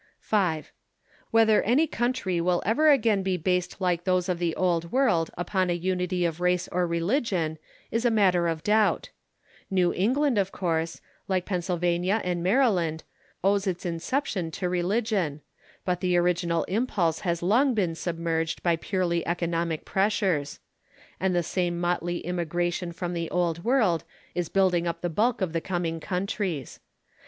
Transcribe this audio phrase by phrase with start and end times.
[0.21, 0.63] V
[1.29, 5.69] Whether any country will ever again be based like those of the Old World upon
[5.69, 7.59] a unity of race or religion
[7.91, 9.11] is a matter of doubt.
[9.69, 13.03] New England, of course, like Pennsylvania and Maryland,
[13.43, 15.41] owes its inception to religion,
[15.85, 20.59] but the original impulse has long been submerged by purely economic pressures.
[21.19, 25.53] And the same motley immigration from the Old World is building up the bulk of
[25.53, 26.79] the coming countries.